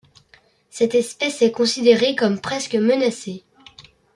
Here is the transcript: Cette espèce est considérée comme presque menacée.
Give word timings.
Cette 0.71 0.95
espèce 0.95 1.43
est 1.43 1.51
considérée 1.51 2.15
comme 2.15 2.41
presque 2.41 2.73
menacée. 2.73 3.43